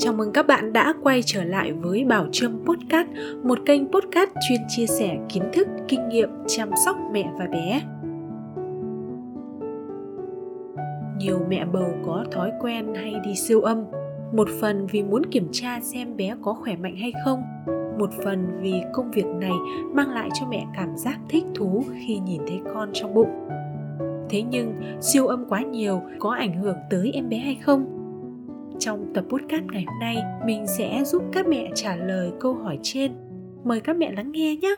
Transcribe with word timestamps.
Chào 0.00 0.12
mừng 0.12 0.32
các 0.32 0.46
bạn 0.46 0.72
đã 0.72 0.94
quay 1.02 1.22
trở 1.26 1.44
lại 1.44 1.72
với 1.72 2.04
Bảo 2.04 2.26
Trâm 2.32 2.64
Podcast, 2.66 3.08
một 3.42 3.58
kênh 3.66 3.92
podcast 3.92 4.30
chuyên 4.48 4.60
chia 4.68 4.86
sẻ 4.86 5.18
kiến 5.28 5.42
thức, 5.52 5.68
kinh 5.88 6.08
nghiệm 6.08 6.28
chăm 6.46 6.70
sóc 6.84 6.96
mẹ 7.12 7.30
và 7.38 7.46
bé. 7.46 7.82
Nhiều 11.18 11.38
mẹ 11.48 11.64
bầu 11.64 11.92
có 12.06 12.24
thói 12.32 12.50
quen 12.60 12.94
hay 12.94 13.14
đi 13.24 13.34
siêu 13.34 13.60
âm, 13.60 13.84
một 14.32 14.48
phần 14.60 14.86
vì 14.86 15.02
muốn 15.02 15.26
kiểm 15.26 15.48
tra 15.52 15.80
xem 15.80 16.16
bé 16.16 16.34
có 16.42 16.54
khỏe 16.54 16.76
mạnh 16.76 16.96
hay 16.96 17.12
không, 17.24 17.42
một 17.98 18.10
phần 18.24 18.58
vì 18.60 18.74
công 18.92 19.10
việc 19.10 19.26
này 19.26 19.54
mang 19.94 20.10
lại 20.10 20.28
cho 20.40 20.46
mẹ 20.50 20.66
cảm 20.76 20.96
giác 20.96 21.18
thích 21.28 21.44
thú 21.54 21.84
khi 21.94 22.18
nhìn 22.18 22.40
thấy 22.48 22.60
con 22.74 22.90
trong 22.92 23.14
bụng. 23.14 23.48
Thế 24.28 24.42
nhưng 24.42 24.74
siêu 25.00 25.26
âm 25.26 25.44
quá 25.48 25.62
nhiều 25.62 26.02
có 26.18 26.30
ảnh 26.30 26.62
hưởng 26.62 26.76
tới 26.90 27.10
em 27.14 27.28
bé 27.28 27.36
hay 27.36 27.54
không? 27.54 27.97
Trong 28.80 29.12
tập 29.14 29.24
podcast 29.28 29.64
ngày 29.72 29.84
hôm 29.84 29.98
nay, 30.00 30.16
mình 30.46 30.66
sẽ 30.66 31.02
giúp 31.04 31.22
các 31.32 31.46
mẹ 31.48 31.70
trả 31.74 31.96
lời 31.96 32.30
câu 32.40 32.54
hỏi 32.54 32.78
trên. 32.82 33.12
Mời 33.64 33.80
các 33.80 33.96
mẹ 33.96 34.12
lắng 34.12 34.32
nghe 34.32 34.56
nhé! 34.56 34.74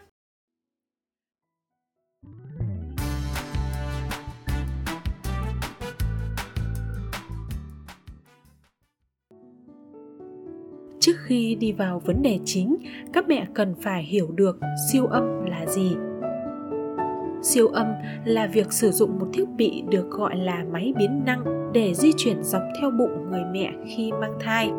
Trước 11.00 11.16
khi 11.24 11.54
đi 11.54 11.72
vào 11.72 12.02
vấn 12.04 12.22
đề 12.22 12.38
chính, 12.44 12.76
các 13.12 13.28
mẹ 13.28 13.46
cần 13.54 13.74
phải 13.80 14.02
hiểu 14.02 14.30
được 14.32 14.60
siêu 14.92 15.06
âm 15.06 15.44
là 15.44 15.66
gì 15.66 15.96
siêu 17.42 17.68
âm 17.68 17.86
là 18.24 18.46
việc 18.46 18.72
sử 18.72 18.90
dụng 18.90 19.18
một 19.18 19.26
thiết 19.32 19.48
bị 19.56 19.82
được 19.90 20.10
gọi 20.10 20.36
là 20.36 20.64
máy 20.72 20.92
biến 20.98 21.22
năng 21.26 21.72
để 21.72 21.94
di 21.94 22.12
chuyển 22.16 22.42
dọc 22.42 22.62
theo 22.80 22.90
bụng 22.90 23.30
người 23.30 23.44
mẹ 23.52 23.72
khi 23.86 24.12
mang 24.20 24.34
thai. 24.40 24.70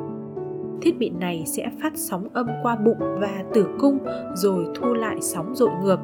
Thiết 0.81 0.97
bị 0.97 1.09
này 1.09 1.44
sẽ 1.45 1.69
phát 1.81 1.94
sóng 1.95 2.27
âm 2.33 2.47
qua 2.63 2.75
bụng 2.75 3.00
và 3.00 3.44
tử 3.53 3.67
cung 3.80 3.97
rồi 4.35 4.66
thu 4.75 4.94
lại 4.94 5.16
sóng 5.22 5.55
dội 5.55 5.69
ngược. 5.83 6.00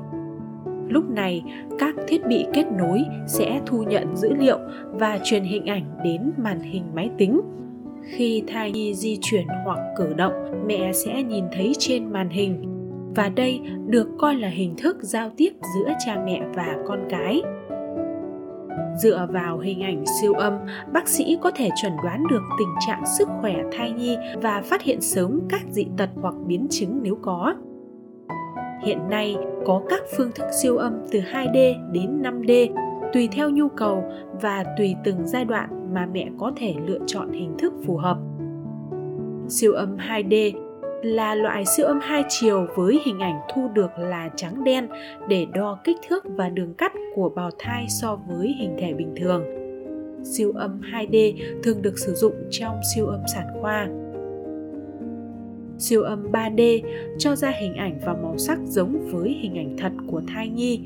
Lúc 0.89 1.09
này, 1.09 1.43
các 1.79 1.95
thiết 2.07 2.25
bị 2.27 2.45
kết 2.53 2.65
nối 2.77 3.05
sẽ 3.27 3.61
thu 3.65 3.83
nhận 3.83 4.15
dữ 4.15 4.33
liệu 4.33 4.59
và 4.91 5.19
truyền 5.23 5.43
hình 5.43 5.65
ảnh 5.65 5.83
đến 6.03 6.31
màn 6.37 6.59
hình 6.59 6.83
máy 6.95 7.09
tính. 7.17 7.41
Khi 8.03 8.43
thai 8.47 8.71
nhi 8.71 8.93
di 8.93 9.17
chuyển 9.21 9.47
hoặc 9.65 9.79
cử 9.97 10.13
động, 10.13 10.33
mẹ 10.67 10.91
sẽ 10.93 11.23
nhìn 11.23 11.45
thấy 11.51 11.73
trên 11.77 12.11
màn 12.11 12.29
hình 12.29 12.76
và 13.15 13.29
đây 13.29 13.61
được 13.87 14.07
coi 14.17 14.35
là 14.35 14.47
hình 14.47 14.75
thức 14.77 14.97
giao 15.01 15.29
tiếp 15.37 15.49
giữa 15.75 15.93
cha 16.05 16.21
mẹ 16.25 16.41
và 16.55 16.77
con 16.87 16.99
cái 17.09 17.41
dựa 18.97 19.27
vào 19.29 19.59
hình 19.59 19.83
ảnh 19.83 20.03
siêu 20.21 20.33
âm, 20.33 20.53
bác 20.93 21.07
sĩ 21.07 21.37
có 21.41 21.51
thể 21.55 21.69
chuẩn 21.81 21.93
đoán 22.03 22.23
được 22.29 22.41
tình 22.59 22.73
trạng 22.87 23.03
sức 23.17 23.27
khỏe 23.41 23.55
thai 23.71 23.91
nhi 23.91 24.17
và 24.41 24.61
phát 24.61 24.81
hiện 24.81 25.01
sớm 25.01 25.41
các 25.49 25.61
dị 25.69 25.85
tật 25.97 26.09
hoặc 26.21 26.35
biến 26.47 26.67
chứng 26.69 26.99
nếu 27.03 27.17
có 27.21 27.55
hiện 28.83 29.09
nay, 29.09 29.37
có 29.65 29.81
các 29.89 30.03
phương 30.17 30.31
thức 30.35 30.45
siêu 30.61 30.77
âm 30.77 30.93
từ 31.11 31.19
2D 31.19 31.91
đến 31.91 32.21
5D 32.21 32.67
tùy 33.13 33.29
theo 33.31 33.49
nhu 33.49 33.69
cầu 33.69 34.03
và 34.41 34.65
tùy 34.77 34.95
từng 35.03 35.27
giai 35.27 35.45
đoạn 35.45 35.93
mà 35.93 36.05
mẹ 36.13 36.29
có 36.39 36.51
thể 36.55 36.75
lựa 36.87 36.99
chọn 37.05 37.31
hình 37.31 37.57
thức 37.57 37.73
phù 37.85 37.97
hợp. 37.97 38.17
Siêu 39.47 39.73
âm 39.73 39.97
2D 39.97 40.51
là 41.01 41.35
loại 41.35 41.65
siêu 41.65 41.85
âm 41.85 41.99
hai 41.99 42.23
chiều 42.29 42.67
với 42.75 42.99
hình 43.05 43.19
ảnh 43.19 43.39
thu 43.53 43.69
được 43.73 43.89
là 43.97 44.29
trắng 44.35 44.63
đen 44.63 44.87
để 45.29 45.45
đo 45.53 45.79
kích 45.83 45.97
thước 46.07 46.23
và 46.25 46.49
đường 46.49 46.73
cắt 46.73 46.93
của 47.15 47.29
bào 47.29 47.49
thai 47.59 47.85
so 47.89 48.19
với 48.27 48.55
hình 48.59 48.75
thể 48.79 48.93
bình 48.93 49.15
thường. 49.17 49.43
Siêu 50.23 50.51
âm 50.55 50.81
2D 50.81 51.33
thường 51.63 51.81
được 51.81 51.99
sử 51.99 52.13
dụng 52.13 52.33
trong 52.51 52.79
siêu 52.95 53.07
âm 53.07 53.21
sản 53.33 53.45
khoa. 53.61 53.87
Siêu 55.79 56.01
âm 56.01 56.31
3D 56.31 56.81
cho 57.17 57.35
ra 57.35 57.51
hình 57.61 57.73
ảnh 57.73 57.99
và 58.05 58.13
màu 58.13 58.37
sắc 58.37 58.59
giống 58.63 59.09
với 59.11 59.29
hình 59.41 59.57
ảnh 59.57 59.77
thật 59.77 59.91
của 60.07 60.21
thai 60.27 60.49
nhi. 60.49 60.79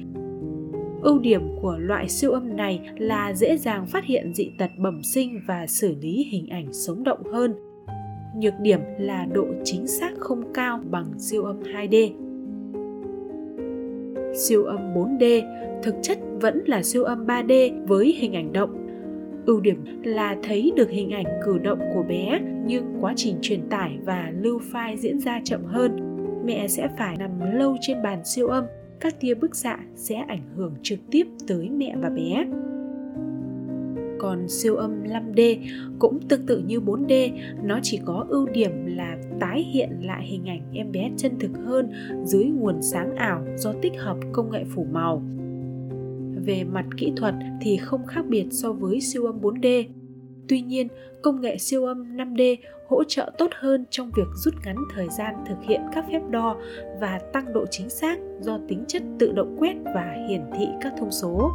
Ưu 1.02 1.20
điểm 1.20 1.42
của 1.62 1.78
loại 1.78 2.10
siêu 2.10 2.32
âm 2.32 2.56
này 2.56 2.90
là 2.98 3.34
dễ 3.34 3.58
dàng 3.58 3.86
phát 3.86 4.06
hiện 4.06 4.34
dị 4.34 4.52
tật 4.58 4.70
bẩm 4.78 5.04
sinh 5.04 5.42
và 5.48 5.68
xử 5.68 5.96
lý 6.02 6.28
hình 6.32 6.48
ảnh 6.50 6.74
sống 6.74 7.04
động 7.04 7.24
hơn 7.34 7.71
nhược 8.36 8.60
điểm 8.60 8.80
là 8.98 9.26
độ 9.34 9.46
chính 9.64 9.88
xác 9.88 10.12
không 10.18 10.54
cao 10.54 10.80
bằng 10.92 11.06
siêu 11.18 11.44
âm 11.44 11.60
2D. 11.60 12.12
Siêu 14.34 14.64
âm 14.64 14.94
4D 14.94 15.42
thực 15.84 15.96
chất 16.02 16.18
vẫn 16.42 16.64
là 16.66 16.84
siêu 16.84 17.04
âm 17.04 17.26
3D 17.26 17.86
với 17.86 18.16
hình 18.20 18.34
ảnh 18.34 18.54
động. 18.54 18.88
Ưu 19.46 19.60
điểm 19.60 19.84
là 20.04 20.38
thấy 20.44 20.72
được 20.76 20.90
hình 20.90 21.12
ảnh 21.12 21.26
cử 21.46 21.58
động 21.58 21.80
của 21.94 22.04
bé 22.04 22.40
nhưng 22.66 22.98
quá 23.02 23.14
trình 23.16 23.36
truyền 23.42 23.70
tải 23.70 23.98
và 24.06 24.32
lưu 24.40 24.60
file 24.72 24.98
diễn 24.98 25.20
ra 25.20 25.42
chậm 25.44 25.64
hơn. 25.64 25.98
Mẹ 26.46 26.68
sẽ 26.68 26.88
phải 26.98 27.16
nằm 27.18 27.32
lâu 27.54 27.78
trên 27.82 28.02
bàn 28.04 28.26
siêu 28.26 28.48
âm, 28.48 28.66
các 29.00 29.20
tia 29.20 29.34
bức 29.34 29.56
xạ 29.56 29.78
sẽ 29.96 30.16
ảnh 30.16 30.44
hưởng 30.56 30.74
trực 30.84 31.00
tiếp 31.12 31.28
tới 31.48 31.70
mẹ 31.70 31.96
và 32.02 32.10
bé 32.10 32.46
còn 34.22 34.48
siêu 34.50 34.76
âm 34.76 35.04
5D 35.04 35.58
cũng 36.00 36.20
tương 36.30 36.46
tự 36.46 36.58
như 36.58 36.80
4D, 36.80 37.30
nó 37.64 37.80
chỉ 37.84 38.00
có 38.06 38.26
ưu 38.30 38.48
điểm 38.48 38.72
là 38.86 39.18
tái 39.40 39.64
hiện 39.74 39.90
lại 40.02 40.26
hình 40.28 40.46
ảnh 40.46 40.62
em 40.74 40.92
bé 40.92 41.12
chân 41.18 41.40
thực 41.40 41.52
hơn 41.66 41.92
dưới 42.26 42.44
nguồn 42.44 42.82
sáng 42.82 43.16
ảo 43.16 43.46
do 43.56 43.74
tích 43.82 43.94
hợp 43.98 44.18
công 44.32 44.52
nghệ 44.52 44.64
phủ 44.76 44.88
màu. 44.92 45.24
Về 46.46 46.64
mặt 46.64 46.86
kỹ 46.98 47.14
thuật 47.16 47.36
thì 47.62 47.78
không 47.78 48.06
khác 48.08 48.26
biệt 48.28 48.46
so 48.52 48.72
với 48.72 49.02
siêu 49.02 49.26
âm 49.26 49.42
4D. 49.42 49.86
Tuy 50.48 50.62
nhiên, 50.62 50.88
công 51.24 51.42
nghệ 51.42 51.58
siêu 51.58 51.86
âm 51.86 52.18
5D 52.18 52.56
hỗ 52.88 53.04
trợ 53.04 53.32
tốt 53.38 53.52
hơn 53.60 53.86
trong 53.90 54.12
việc 54.16 54.28
rút 54.36 54.54
ngắn 54.66 54.76
thời 54.96 55.08
gian 55.10 55.36
thực 55.48 55.58
hiện 55.64 55.82
các 55.94 56.06
phép 56.12 56.22
đo 56.30 56.58
và 57.02 57.20
tăng 57.34 57.54
độ 57.54 57.66
chính 57.72 57.90
xác 57.90 58.20
do 58.40 58.60
tính 58.68 58.84
chất 58.88 59.04
tự 59.20 59.32
động 59.32 59.56
quét 59.60 59.76
và 59.96 60.16
hiển 60.30 60.42
thị 60.58 60.66
các 60.82 60.94
thông 60.98 61.12
số. 61.12 61.52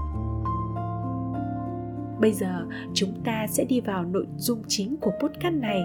Bây 2.20 2.32
giờ 2.32 2.66
chúng 2.94 3.12
ta 3.24 3.46
sẽ 3.48 3.64
đi 3.64 3.80
vào 3.80 4.04
nội 4.04 4.26
dung 4.36 4.62
chính 4.68 4.96
của 4.96 5.12
podcast 5.20 5.54
này. 5.54 5.82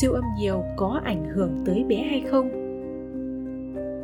Siêu 0.00 0.12
âm 0.12 0.24
nhiều 0.38 0.64
có 0.76 1.00
ảnh 1.04 1.24
hưởng 1.34 1.62
tới 1.66 1.84
bé 1.88 1.96
hay 1.96 2.22
không? 2.30 2.50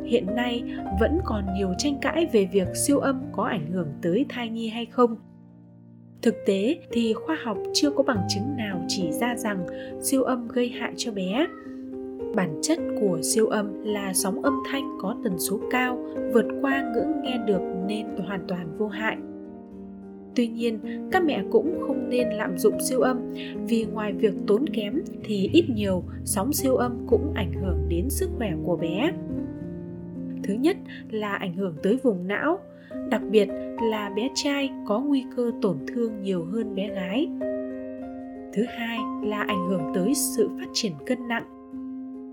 Hiện 0.05 0.35
nay 0.35 0.63
vẫn 0.99 1.19
còn 1.25 1.53
nhiều 1.53 1.73
tranh 1.77 1.97
cãi 2.01 2.27
về 2.31 2.49
việc 2.51 2.67
siêu 2.75 2.99
âm 2.99 3.21
có 3.31 3.43
ảnh 3.43 3.71
hưởng 3.71 3.87
tới 4.01 4.25
thai 4.29 4.49
nhi 4.49 4.69
hay 4.69 4.85
không. 4.85 5.15
Thực 6.21 6.35
tế 6.45 6.79
thì 6.91 7.13
khoa 7.13 7.37
học 7.43 7.57
chưa 7.73 7.91
có 7.91 8.03
bằng 8.03 8.27
chứng 8.29 8.57
nào 8.57 8.85
chỉ 8.87 9.11
ra 9.11 9.35
rằng 9.35 9.65
siêu 10.01 10.23
âm 10.23 10.47
gây 10.47 10.69
hại 10.69 10.93
cho 10.97 11.11
bé. 11.11 11.47
Bản 12.35 12.59
chất 12.61 12.79
của 13.01 13.19
siêu 13.23 13.47
âm 13.47 13.83
là 13.83 14.13
sóng 14.13 14.43
âm 14.43 14.59
thanh 14.71 14.97
có 15.01 15.15
tần 15.23 15.39
số 15.39 15.59
cao, 15.71 15.97
vượt 16.33 16.45
qua 16.61 16.91
ngưỡng 16.93 17.21
nghe 17.23 17.37
được 17.47 17.61
nên 17.87 18.07
hoàn 18.27 18.47
toàn 18.47 18.77
vô 18.77 18.87
hại 18.87 19.17
Tuy 20.35 20.47
nhiên, 20.47 20.79
các 21.11 21.23
mẹ 21.25 21.43
cũng 21.51 21.79
không 21.87 22.09
nên 22.09 22.29
lạm 22.29 22.57
dụng 22.57 22.79
siêu 22.79 22.99
âm 22.99 23.33
vì 23.67 23.85
ngoài 23.85 24.13
việc 24.13 24.33
tốn 24.47 24.65
kém 24.69 25.01
thì 25.23 25.49
ít 25.53 25.65
nhiều 25.69 26.03
sóng 26.25 26.53
siêu 26.53 26.75
âm 26.75 27.07
cũng 27.07 27.33
ảnh 27.35 27.53
hưởng 27.53 27.85
đến 27.89 28.09
sức 28.09 28.29
khỏe 28.37 28.53
của 28.63 28.77
bé. 28.77 29.11
Thứ 30.43 30.53
nhất 30.53 30.77
là 31.09 31.35
ảnh 31.35 31.53
hưởng 31.53 31.75
tới 31.83 31.97
vùng 32.03 32.27
não, 32.27 32.59
đặc 33.09 33.21
biệt 33.31 33.47
là 33.91 34.13
bé 34.15 34.29
trai 34.35 34.69
có 34.87 34.99
nguy 34.99 35.25
cơ 35.35 35.51
tổn 35.61 35.77
thương 35.87 36.21
nhiều 36.21 36.45
hơn 36.45 36.75
bé 36.75 36.87
gái. 36.87 37.27
Thứ 38.53 38.63
hai 38.67 38.97
là 39.23 39.41
ảnh 39.47 39.67
hưởng 39.69 39.91
tới 39.95 40.13
sự 40.13 40.49
phát 40.59 40.67
triển 40.73 40.93
cân 41.05 41.27
nặng. 41.27 41.60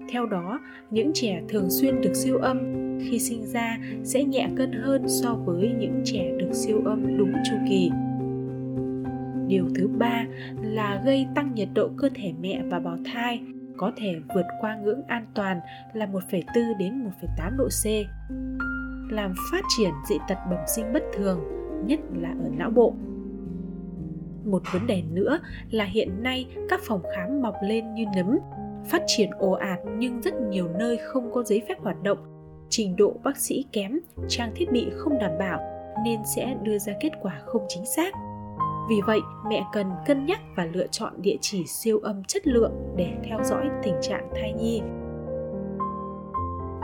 Theo 0.08 0.26
đó, 0.26 0.60
những 0.90 1.10
trẻ 1.14 1.42
thường 1.48 1.70
xuyên 1.70 2.00
được 2.00 2.14
siêu 2.14 2.38
âm 2.38 2.58
khi 3.00 3.18
sinh 3.18 3.46
ra 3.46 3.78
sẽ 4.04 4.24
nhẹ 4.24 4.48
cân 4.56 4.72
hơn 4.72 5.08
so 5.08 5.34
với 5.34 5.72
những 5.78 6.02
trẻ 6.04 6.32
được 6.38 6.52
siêu 6.52 6.82
âm 6.84 7.18
đúng 7.18 7.32
chu 7.50 7.56
kỳ. 7.68 7.90
Điều 9.48 9.64
thứ 9.74 9.88
ba 9.88 10.24
là 10.62 11.02
gây 11.04 11.26
tăng 11.34 11.54
nhiệt 11.54 11.68
độ 11.74 11.88
cơ 11.96 12.08
thể 12.14 12.32
mẹ 12.40 12.62
và 12.70 12.78
bào 12.78 12.96
thai 13.04 13.40
có 13.76 13.92
thể 13.96 14.20
vượt 14.34 14.46
qua 14.60 14.76
ngưỡng 14.76 15.02
an 15.02 15.26
toàn 15.34 15.60
là 15.92 16.06
1,4 16.06 16.78
đến 16.78 17.10
1,8 17.22 17.56
độ 17.56 17.68
C. 17.68 17.84
Làm 19.12 19.34
phát 19.52 19.64
triển 19.76 19.90
dị 20.08 20.14
tật 20.28 20.38
bẩm 20.50 20.58
sinh 20.76 20.92
bất 20.92 21.02
thường, 21.16 21.40
nhất 21.86 22.00
là 22.20 22.28
ở 22.28 22.50
não 22.58 22.70
bộ. 22.70 22.94
Một 24.44 24.62
vấn 24.72 24.86
đề 24.86 25.02
nữa 25.12 25.38
là 25.70 25.84
hiện 25.84 26.22
nay 26.22 26.46
các 26.68 26.80
phòng 26.82 27.02
khám 27.16 27.42
mọc 27.42 27.54
lên 27.62 27.94
như 27.94 28.04
nấm, 28.16 28.38
phát 28.86 29.02
triển 29.06 29.30
ồ 29.38 29.50
ạt 29.50 29.78
nhưng 29.98 30.20
rất 30.20 30.34
nhiều 30.40 30.68
nơi 30.78 30.96
không 30.96 31.32
có 31.32 31.42
giấy 31.42 31.62
phép 31.68 31.74
hoạt 31.80 32.02
động. 32.02 32.18
Trình 32.70 32.96
độ 32.96 33.14
bác 33.24 33.36
sĩ 33.36 33.64
kém, 33.72 33.98
trang 34.28 34.52
thiết 34.56 34.72
bị 34.72 34.90
không 34.96 35.18
đảm 35.18 35.32
bảo 35.38 35.60
nên 36.04 36.20
sẽ 36.36 36.56
đưa 36.62 36.78
ra 36.78 36.92
kết 37.00 37.10
quả 37.22 37.40
không 37.44 37.62
chính 37.68 37.86
xác. 37.86 38.14
Vì 38.90 38.96
vậy, 39.06 39.20
mẹ 39.48 39.64
cần 39.72 39.86
cân 40.06 40.26
nhắc 40.26 40.40
và 40.56 40.64
lựa 40.72 40.86
chọn 40.86 41.12
địa 41.22 41.36
chỉ 41.40 41.66
siêu 41.66 41.98
âm 41.98 42.24
chất 42.24 42.46
lượng 42.46 42.72
để 42.96 43.12
theo 43.24 43.38
dõi 43.44 43.64
tình 43.82 43.94
trạng 44.00 44.28
thai 44.34 44.52
nhi. 44.52 44.80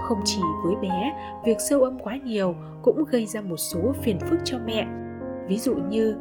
Không 0.08 0.20
chỉ 0.25 0.40
với 0.64 0.75
bé, 0.82 1.12
việc 1.44 1.61
siêu 1.61 1.82
âm 1.82 1.99
quá 1.99 2.19
nhiều 2.25 2.55
cũng 2.82 3.05
gây 3.11 3.26
ra 3.26 3.40
một 3.40 3.56
số 3.56 3.93
phiền 4.02 4.19
phức 4.20 4.38
cho 4.44 4.58
mẹ. 4.67 4.87
Ví 5.49 5.58
dụ 5.58 5.75
như 5.75 6.17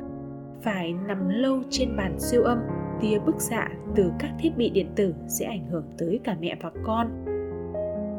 phải 0.61 0.93
nằm 1.07 1.29
lâu 1.29 1.61
trên 1.69 1.97
bàn 1.97 2.19
siêu 2.19 2.43
âm 2.43 2.57
tia 3.01 3.19
bức 3.19 3.41
xạ 3.41 3.67
từ 3.95 4.11
các 4.19 4.31
thiết 4.39 4.57
bị 4.57 4.69
điện 4.69 4.87
tử 4.95 5.15
sẽ 5.27 5.45
ảnh 5.45 5.65
hưởng 5.65 5.85
tới 5.97 6.19
cả 6.23 6.35
mẹ 6.39 6.55
và 6.61 6.71
con. 6.83 7.07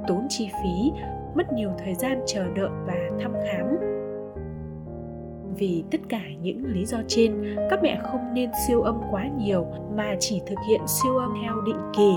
Tốn 0.09 0.27
chi 0.29 0.51
phí, 0.63 0.93
mất 1.35 1.53
nhiều 1.53 1.71
thời 1.85 1.95
gian 1.95 2.23
chờ 2.27 2.45
đợi 2.55 2.71
và 2.87 2.95
thăm 3.21 3.33
khám. 3.45 3.67
Vì 5.57 5.85
tất 5.91 6.01
cả 6.09 6.21
những 6.41 6.65
lý 6.65 6.85
do 6.85 6.99
trên, 7.09 7.57
các 7.71 7.83
mẹ 7.83 8.01
không 8.03 8.35
nên 8.35 8.51
siêu 8.67 8.83
âm 8.83 9.01
quá 9.11 9.27
nhiều 9.39 9.67
mà 9.97 10.17
chỉ 10.21 10.43
thực 10.47 10.59
hiện 10.69 10.81
siêu 10.87 11.17
âm 11.17 11.35
theo 11.43 11.61
định 11.67 11.81
kỳ. 11.97 12.13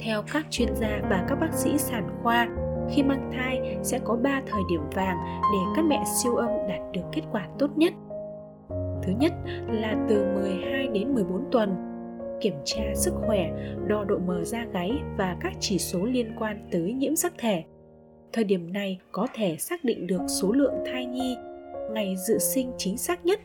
Theo 0.00 0.22
các 0.32 0.46
chuyên 0.50 0.68
gia 0.74 1.00
và 1.10 1.24
các 1.28 1.40
bác 1.40 1.52
sĩ 1.52 1.78
sản 1.78 2.08
khoa, 2.22 2.48
khi 2.90 3.02
mang 3.02 3.30
thai 3.32 3.78
sẽ 3.82 3.98
có 3.98 4.16
3 4.16 4.42
thời 4.46 4.62
điểm 4.70 4.80
vàng 4.94 5.16
để 5.52 5.72
các 5.76 5.84
mẹ 5.84 6.04
siêu 6.22 6.36
âm 6.36 6.50
đạt 6.68 6.80
được 6.92 7.02
kết 7.12 7.22
quả 7.32 7.48
tốt 7.58 7.70
nhất. 7.76 7.92
Thứ 9.02 9.12
nhất 9.18 9.32
là 9.68 10.06
từ 10.08 10.24
12 10.34 10.88
đến 10.88 11.14
14 11.14 11.44
tuần, 11.52 11.74
kiểm 12.40 12.54
tra 12.64 12.82
sức 12.94 13.14
khỏe, 13.26 13.50
đo 13.86 14.04
độ 14.04 14.18
mờ 14.18 14.44
da 14.44 14.66
gáy 14.72 14.90
và 15.16 15.36
các 15.40 15.52
chỉ 15.60 15.78
số 15.78 16.04
liên 16.04 16.32
quan 16.38 16.68
tới 16.72 16.92
nhiễm 16.92 17.16
sắc 17.16 17.32
thể. 17.38 17.64
Thời 18.32 18.44
điểm 18.44 18.72
này 18.72 18.98
có 19.12 19.26
thể 19.34 19.56
xác 19.56 19.84
định 19.84 20.06
được 20.06 20.20
số 20.28 20.52
lượng 20.52 20.74
thai 20.86 21.06
nhi, 21.06 21.36
ngày 21.92 22.14
dự 22.28 22.38
sinh 22.38 22.72
chính 22.76 22.98
xác 22.98 23.26
nhất. 23.26 23.40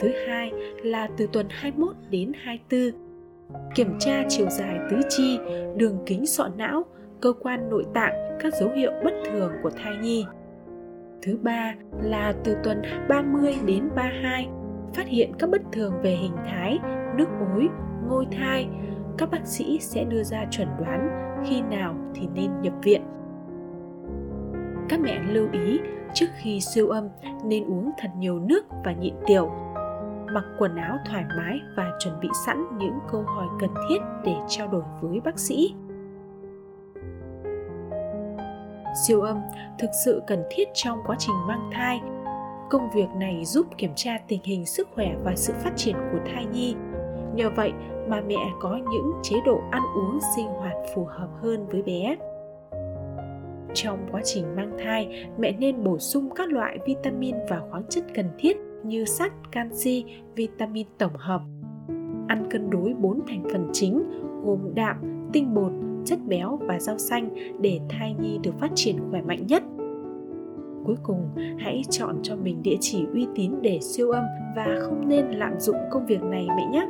Thứ 0.00 0.08
hai 0.26 0.52
là 0.82 1.08
từ 1.16 1.28
tuần 1.32 1.46
21 1.50 1.96
đến 2.10 2.32
24, 2.34 2.80
kiểm 3.74 3.98
tra 3.98 4.24
chiều 4.28 4.48
dài 4.50 4.78
tứ 4.90 4.96
chi, 5.08 5.38
đường 5.76 5.98
kính 6.06 6.26
sọ 6.26 6.48
não, 6.56 6.84
cơ 7.20 7.32
quan 7.32 7.70
nội 7.70 7.84
tạng, 7.94 8.38
các 8.40 8.54
dấu 8.54 8.70
hiệu 8.70 8.92
bất 9.04 9.12
thường 9.30 9.52
của 9.62 9.70
thai 9.70 9.96
nhi. 10.02 10.24
Thứ 11.22 11.38
ba 11.42 11.74
là 12.02 12.34
từ 12.44 12.56
tuần 12.64 12.82
30 13.08 13.54
đến 13.66 13.88
32, 13.96 14.48
phát 14.94 15.06
hiện 15.06 15.32
các 15.38 15.50
bất 15.50 15.62
thường 15.72 15.92
về 16.02 16.10
hình 16.10 16.36
thái, 16.46 16.78
nước 17.16 17.28
ối, 17.54 17.68
ngôi 18.08 18.26
thai, 18.32 18.68
các 19.18 19.30
bác 19.30 19.46
sĩ 19.46 19.78
sẽ 19.80 20.04
đưa 20.04 20.22
ra 20.22 20.44
chuẩn 20.50 20.68
đoán 20.78 21.08
khi 21.46 21.62
nào 21.62 21.94
thì 22.14 22.28
nên 22.34 22.60
nhập 22.62 22.74
viện. 22.82 23.02
Các 24.88 25.00
mẹ 25.00 25.22
lưu 25.28 25.48
ý 25.52 25.80
trước 26.14 26.26
khi 26.42 26.60
siêu 26.60 26.88
âm 26.88 27.08
nên 27.44 27.64
uống 27.64 27.90
thật 27.98 28.08
nhiều 28.18 28.38
nước 28.38 28.64
và 28.84 28.92
nhịn 28.92 29.14
tiểu. 29.26 29.50
Mặc 30.32 30.44
quần 30.58 30.76
áo 30.76 30.96
thoải 31.10 31.24
mái 31.36 31.60
và 31.76 31.92
chuẩn 31.98 32.20
bị 32.20 32.28
sẵn 32.46 32.64
những 32.78 32.98
câu 33.12 33.22
hỏi 33.22 33.46
cần 33.60 33.70
thiết 33.88 33.98
để 34.24 34.34
trao 34.48 34.68
đổi 34.68 34.82
với 35.00 35.20
bác 35.20 35.38
sĩ. 35.38 35.74
Siêu 39.06 39.20
âm 39.20 39.40
thực 39.78 39.90
sự 40.04 40.22
cần 40.26 40.42
thiết 40.50 40.68
trong 40.74 40.98
quá 41.06 41.16
trình 41.18 41.34
mang 41.48 41.70
thai. 41.72 42.00
Công 42.70 42.90
việc 42.94 43.08
này 43.16 43.44
giúp 43.44 43.66
kiểm 43.78 43.92
tra 43.96 44.18
tình 44.28 44.40
hình 44.44 44.66
sức 44.66 44.88
khỏe 44.94 45.14
và 45.24 45.32
sự 45.36 45.52
phát 45.64 45.72
triển 45.76 45.96
của 46.12 46.18
thai 46.26 46.46
nhi. 46.46 46.74
Nhờ 47.34 47.50
vậy 47.56 47.72
mà 48.08 48.20
mẹ 48.20 48.50
có 48.60 48.78
những 48.90 49.12
chế 49.22 49.36
độ 49.46 49.60
ăn 49.70 49.82
uống 49.96 50.18
sinh 50.36 50.46
hoạt 50.46 50.74
phù 50.94 51.04
hợp 51.04 51.28
hơn 51.42 51.66
với 51.66 51.82
bé. 51.82 52.16
Trong 53.74 53.98
quá 54.12 54.20
trình 54.24 54.56
mang 54.56 54.76
thai 54.84 55.26
mẹ 55.38 55.52
nên 55.52 55.84
bổ 55.84 55.98
sung 55.98 56.28
các 56.36 56.52
loại 56.52 56.78
vitamin 56.86 57.34
và 57.48 57.60
khoáng 57.70 57.84
chất 57.88 58.04
cần 58.14 58.26
thiết 58.38 58.56
như 58.84 59.04
sắt, 59.04 59.32
canxi, 59.52 60.04
vitamin 60.34 60.86
tổng 60.98 61.16
hợp. 61.16 61.40
Ăn 62.28 62.46
cân 62.50 62.70
đối 62.70 62.94
4 62.94 63.20
thành 63.28 63.44
phần 63.52 63.70
chính 63.72 64.02
gồm 64.44 64.74
đạm, 64.74 65.28
tinh 65.32 65.54
bột, 65.54 65.72
chất 66.06 66.18
béo 66.26 66.58
và 66.62 66.78
rau 66.78 66.98
xanh 66.98 67.28
để 67.60 67.80
thai 67.88 68.14
nhi 68.20 68.38
được 68.42 68.58
phát 68.58 68.70
triển 68.74 68.96
khỏe 69.10 69.22
mạnh 69.22 69.46
nhất. 69.46 69.62
Cuối 70.84 70.96
cùng, 71.02 71.28
hãy 71.58 71.82
chọn 71.90 72.16
cho 72.22 72.36
mình 72.36 72.62
địa 72.62 72.76
chỉ 72.80 73.06
uy 73.14 73.26
tín 73.34 73.52
để 73.62 73.78
siêu 73.82 74.10
âm 74.10 74.24
và 74.56 74.66
không 74.80 75.08
nên 75.08 75.30
lạm 75.30 75.60
dụng 75.60 75.76
công 75.90 76.06
việc 76.06 76.22
này 76.22 76.48
mẹ 76.56 76.66
nhé. 76.72 76.86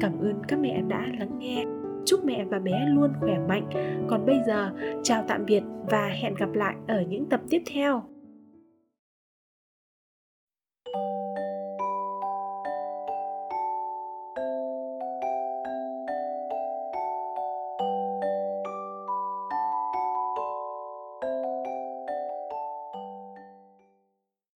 Cảm 0.00 0.20
ơn 0.20 0.34
các 0.48 0.58
mẹ 0.58 0.82
đã 0.88 1.06
lắng 1.18 1.38
nghe. 1.38 1.64
Chúc 2.04 2.24
mẹ 2.24 2.44
và 2.44 2.58
bé 2.58 2.86
luôn 2.88 3.12
khỏe 3.20 3.38
mạnh. 3.48 3.70
Còn 4.08 4.26
bây 4.26 4.36
giờ, 4.46 4.70
chào 5.02 5.24
tạm 5.28 5.44
biệt 5.46 5.62
và 5.90 6.06
hẹn 6.22 6.34
gặp 6.34 6.52
lại 6.54 6.74
ở 6.86 7.00
những 7.00 7.26
tập 7.26 7.40
tiếp 7.50 7.62
theo. 7.74 8.02